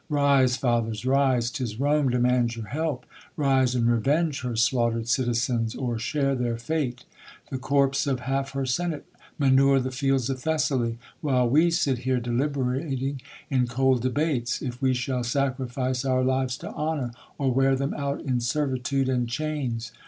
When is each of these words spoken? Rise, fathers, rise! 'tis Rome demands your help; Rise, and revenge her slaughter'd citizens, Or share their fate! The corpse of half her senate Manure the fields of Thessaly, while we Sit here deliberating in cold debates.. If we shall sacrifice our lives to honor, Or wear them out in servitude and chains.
Rise, 0.09 0.57
fathers, 0.57 1.05
rise! 1.05 1.51
'tis 1.51 1.79
Rome 1.79 2.09
demands 2.09 2.55
your 2.57 2.65
help; 2.65 3.05
Rise, 3.37 3.75
and 3.75 3.85
revenge 3.87 4.41
her 4.41 4.55
slaughter'd 4.55 5.07
citizens, 5.07 5.75
Or 5.75 5.99
share 5.99 6.33
their 6.33 6.57
fate! 6.57 7.05
The 7.51 7.59
corpse 7.59 8.07
of 8.07 8.21
half 8.21 8.53
her 8.53 8.65
senate 8.65 9.05
Manure 9.37 9.79
the 9.79 9.91
fields 9.91 10.27
of 10.31 10.39
Thessaly, 10.39 10.97
while 11.19 11.47
we 11.47 11.69
Sit 11.69 11.99
here 11.99 12.19
deliberating 12.19 13.21
in 13.51 13.67
cold 13.67 14.01
debates.. 14.01 14.59
If 14.63 14.81
we 14.81 14.95
shall 14.95 15.23
sacrifice 15.23 16.03
our 16.03 16.23
lives 16.23 16.57
to 16.57 16.71
honor, 16.71 17.11
Or 17.37 17.53
wear 17.53 17.75
them 17.75 17.93
out 17.93 18.21
in 18.21 18.39
servitude 18.39 19.07
and 19.07 19.29
chains. 19.29 19.91